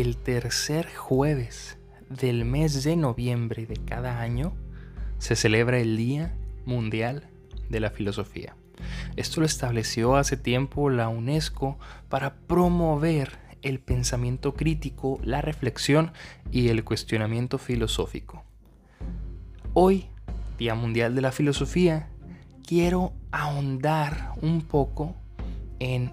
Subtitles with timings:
[0.00, 1.78] el tercer jueves
[2.10, 4.52] del mes de noviembre de cada año
[5.18, 6.34] se celebra el Día
[6.66, 7.28] Mundial
[7.68, 8.56] de la Filosofía.
[9.14, 16.10] Esto lo estableció hace tiempo la UNESCO para promover el pensamiento crítico, la reflexión
[16.50, 18.42] y el cuestionamiento filosófico.
[19.74, 20.08] Hoy,
[20.58, 22.08] Día Mundial de la Filosofía,
[22.66, 25.14] quiero ahondar un poco
[25.78, 26.12] en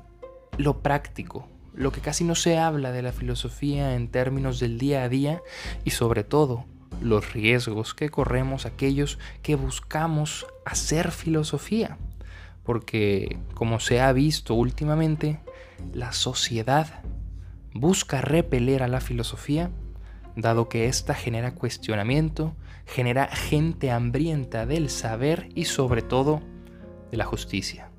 [0.59, 5.03] lo práctico, lo que casi no se habla de la filosofía en términos del día
[5.03, 5.41] a día
[5.83, 6.65] y sobre todo
[7.01, 11.97] los riesgos que corremos aquellos que buscamos hacer filosofía.
[12.63, 15.39] Porque como se ha visto últimamente,
[15.93, 17.01] la sociedad
[17.73, 19.71] busca repeler a la filosofía,
[20.35, 26.41] dado que ésta genera cuestionamiento, genera gente hambrienta del saber y sobre todo
[27.09, 27.90] de la justicia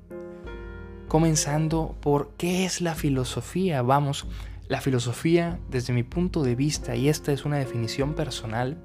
[1.13, 3.83] comenzando por qué es la filosofía.
[3.83, 4.25] Vamos,
[4.67, 8.77] la filosofía desde mi punto de vista, y esta es una definición personal,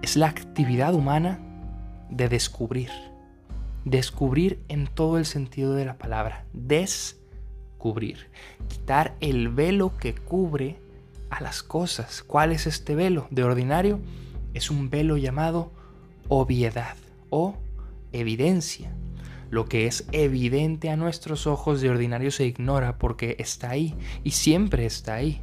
[0.00, 1.40] es la actividad humana
[2.10, 2.90] de descubrir.
[3.84, 6.44] Descubrir en todo el sentido de la palabra.
[6.52, 8.28] Descubrir.
[8.68, 10.78] Quitar el velo que cubre
[11.28, 12.22] a las cosas.
[12.22, 13.26] ¿Cuál es este velo?
[13.32, 13.98] De ordinario
[14.54, 15.72] es un velo llamado
[16.28, 16.94] obviedad
[17.30, 17.56] o
[18.12, 18.92] evidencia.
[19.50, 24.32] Lo que es evidente a nuestros ojos de ordinario se ignora porque está ahí y
[24.32, 25.40] siempre está ahí.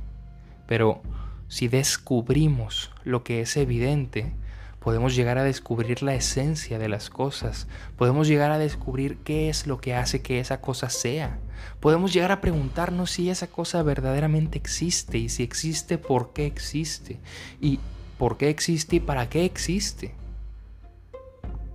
[0.68, 1.02] Pero
[1.48, 4.34] si descubrimos lo que es evidente,
[4.80, 9.66] podemos llegar a descubrir la esencia de las cosas, podemos llegar a descubrir qué es
[9.66, 11.40] lo que hace que esa cosa sea,
[11.80, 17.20] podemos llegar a preguntarnos si esa cosa verdaderamente existe y si existe, por qué existe,
[17.60, 17.80] y
[18.20, 20.14] por qué existe y para qué existe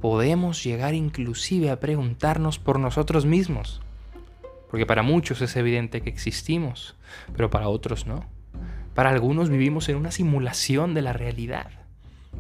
[0.01, 3.81] podemos llegar inclusive a preguntarnos por nosotros mismos.
[4.71, 6.97] Porque para muchos es evidente que existimos,
[7.37, 8.25] pero para otros no.
[8.95, 11.71] Para algunos vivimos en una simulación de la realidad.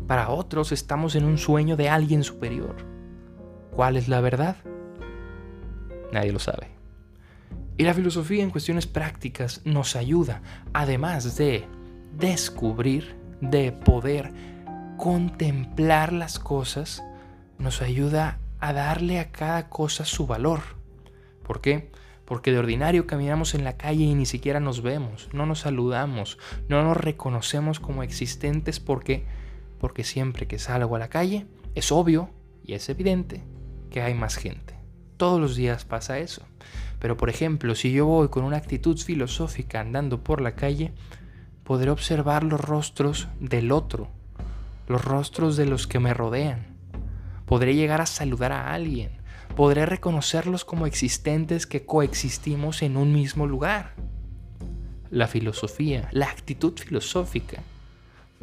[0.07, 2.77] Para otros estamos en un sueño de alguien superior.
[3.73, 4.57] ¿Cuál es la verdad?
[6.13, 6.69] Nadie lo sabe.
[7.77, 11.65] Y la filosofía en cuestiones prácticas nos ayuda, además de
[12.17, 14.33] descubrir, de poder
[14.99, 17.03] contemplar las cosas,
[17.61, 20.61] nos ayuda a darle a cada cosa su valor.
[21.43, 21.91] ¿Por qué?
[22.25, 26.39] Porque de ordinario caminamos en la calle y ni siquiera nos vemos, no nos saludamos,
[26.69, 29.27] no nos reconocemos como existentes porque
[29.79, 32.29] porque siempre que salgo a la calle es obvio
[32.63, 33.43] y es evidente
[33.91, 34.75] que hay más gente.
[35.17, 36.43] Todos los días pasa eso.
[36.99, 40.93] Pero por ejemplo, si yo voy con una actitud filosófica andando por la calle,
[41.65, 44.09] podré observar los rostros del otro,
[44.87, 46.70] los rostros de los que me rodean
[47.51, 49.11] podré llegar a saludar a alguien,
[49.57, 53.97] podré reconocerlos como existentes que coexistimos en un mismo lugar.
[55.11, 57.61] La filosofía, la actitud filosófica,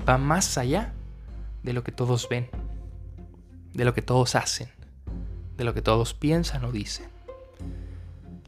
[0.06, 0.92] va más allá
[1.64, 2.50] de lo que todos ven,
[3.74, 4.68] de lo que todos hacen,
[5.56, 7.08] de lo que todos piensan o dicen.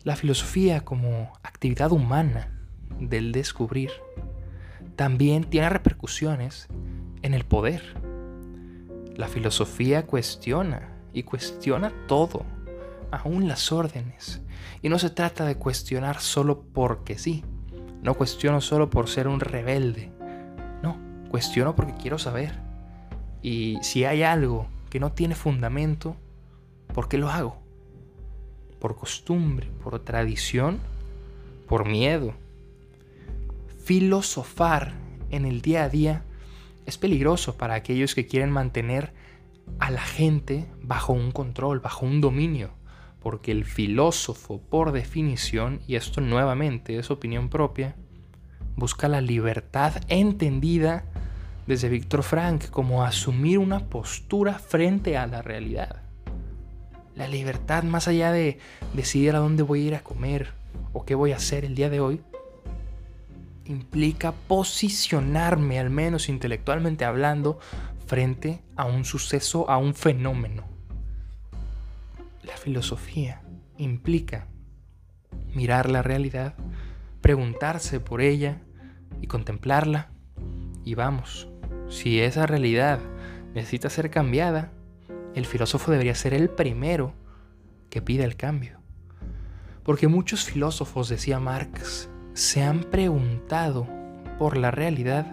[0.04, 2.52] La filosofía como actividad humana
[3.00, 3.92] del descubrir
[4.98, 6.68] también tiene repercusiones
[7.22, 7.96] en el poder
[9.20, 12.46] la filosofía cuestiona y cuestiona todo,
[13.12, 14.42] aún las órdenes.
[14.82, 17.44] Y no se trata de cuestionar solo porque sí.
[18.02, 20.10] No cuestiono solo por ser un rebelde.
[20.82, 20.98] No,
[21.30, 22.54] cuestiono porque quiero saber.
[23.42, 26.16] Y si hay algo que no tiene fundamento,
[26.94, 27.58] ¿por qué lo hago?
[28.80, 29.68] ¿Por costumbre?
[29.84, 30.80] ¿Por tradición?
[31.68, 32.36] ¿Por miedo?
[33.84, 34.94] Filosofar
[35.30, 36.24] en el día a día
[36.90, 39.14] es peligroso para aquellos que quieren mantener
[39.80, 42.72] a la gente bajo un control, bajo un dominio,
[43.22, 47.96] porque el filósofo, por definición, y esto nuevamente es opinión propia,
[48.76, 51.06] busca la libertad entendida
[51.68, 56.02] desde Víctor Frank como asumir una postura frente a la realidad.
[57.16, 58.58] La libertad más allá de
[58.94, 60.54] decidir a dónde voy a ir a comer
[60.94, 62.22] o qué voy a hacer el día de hoy,
[63.70, 67.60] implica posicionarme, al menos intelectualmente hablando,
[68.08, 70.68] frente a un suceso, a un fenómeno.
[72.44, 73.44] La filosofía
[73.78, 74.48] implica
[75.54, 76.56] mirar la realidad,
[77.22, 78.60] preguntarse por ella
[79.22, 80.10] y contemplarla.
[80.84, 81.48] Y vamos,
[81.90, 83.00] si esa realidad
[83.54, 84.72] necesita ser cambiada,
[85.36, 87.14] el filósofo debería ser el primero
[87.92, 88.80] que pida el cambio.
[89.84, 92.10] Porque muchos filósofos, decía Marx,
[92.40, 93.86] se han preguntado
[94.38, 95.28] por la realidad,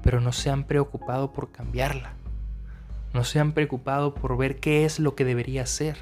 [0.00, 2.12] pero no se han preocupado por cambiarla.
[3.12, 5.96] No se han preocupado por ver qué es lo que debería ser.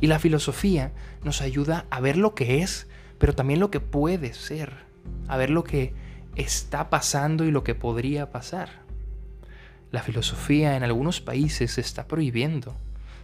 [0.00, 2.88] Y la filosofía nos ayuda a ver lo que es,
[3.18, 4.72] pero también lo que puede ser,
[5.28, 5.92] a ver lo que
[6.34, 8.70] está pasando y lo que podría pasar.
[9.90, 12.74] La filosofía en algunos países se está prohibiendo,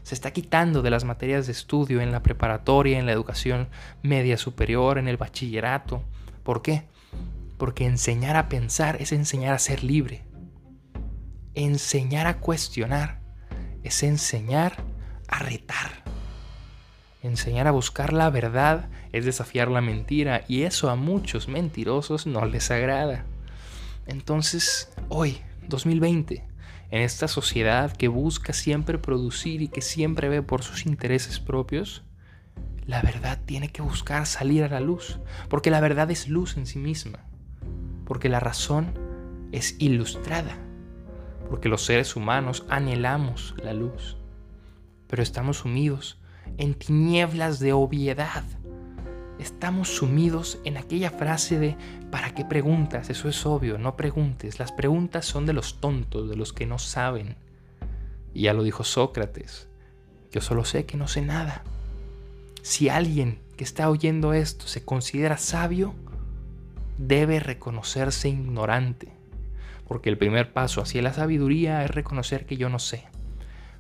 [0.07, 3.67] se está quitando de las materias de estudio en la preparatoria, en la educación
[4.05, 6.05] media superior, en el bachillerato.
[6.45, 6.85] ¿Por qué?
[7.59, 10.23] Porque enseñar a pensar es enseñar a ser libre.
[11.55, 13.21] Enseñar a cuestionar
[13.83, 14.85] es enseñar
[15.27, 16.05] a retar.
[17.25, 22.47] Enseñar a buscar la verdad es desafiar la mentira y eso a muchos mentirosos no
[22.47, 23.25] les agrada.
[24.07, 26.45] Entonces, hoy, 2020,
[26.91, 32.05] en esta sociedad que busca siempre producir y que siempre ve por sus intereses propios,
[32.87, 35.19] la verdad tiene que buscar salir a la luz,
[35.49, 37.25] porque la verdad es luz en sí misma,
[38.05, 38.95] porque la razón
[39.51, 40.57] es ilustrada,
[41.51, 44.17] porque los seres humanos anhelamos la luz,
[45.09, 46.21] pero estamos sumidos
[46.59, 48.45] en tinieblas de obviedad.
[49.39, 51.77] Estamos sumidos en aquella frase de
[52.11, 53.11] ¿para qué preguntas?
[53.11, 54.59] Eso es obvio, no preguntes.
[54.59, 57.37] Las preguntas son de los tontos, de los que no saben.
[58.33, 59.69] Y ya lo dijo Sócrates,
[60.31, 61.65] yo solo sé que no sé nada.
[62.63, 65.95] Si alguien que está oyendo esto se considera sabio,
[66.99, 69.13] debe reconocerse ignorante,
[69.87, 73.05] porque el primer paso hacia la sabiduría es reconocer que yo no sé.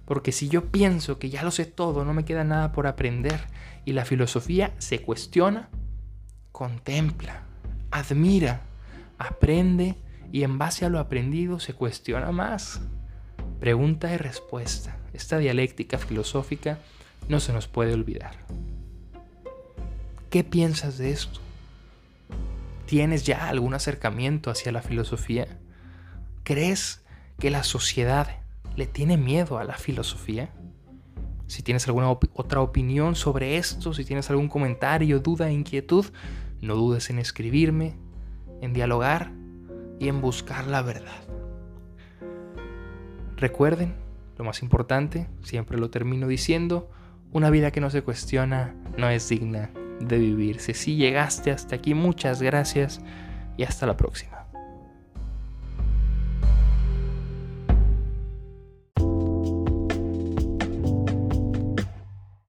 [0.06, 3.40] Porque si yo pienso que ya lo sé todo, no me queda nada por aprender.
[3.84, 5.68] Y la filosofía se cuestiona,
[6.52, 7.42] contempla,
[7.90, 8.62] admira,
[9.18, 9.96] aprende
[10.32, 12.80] y en base a lo aprendido se cuestiona más.
[13.60, 14.96] Pregunta y respuesta.
[15.12, 16.78] Esta dialéctica filosófica
[17.28, 18.36] no se nos puede olvidar.
[20.30, 21.40] ¿Qué piensas de esto?
[22.86, 25.46] ¿Tienes ya algún acercamiento hacia la filosofía?
[26.44, 27.02] ¿Crees
[27.38, 28.45] que la sociedad
[28.76, 30.50] le tiene miedo a la filosofía?
[31.46, 36.06] Si tienes alguna otra opinión sobre esto, si tienes algún comentario, duda, inquietud,
[36.60, 37.96] no dudes en escribirme,
[38.60, 39.32] en dialogar
[40.00, 41.22] y en buscar la verdad.
[43.36, 43.94] Recuerden,
[44.38, 46.90] lo más importante, siempre lo termino diciendo,
[47.32, 49.70] una vida que no se cuestiona no es digna
[50.00, 50.74] de vivirse.
[50.74, 53.00] Si llegaste hasta aquí, muchas gracias
[53.56, 54.35] y hasta la próxima.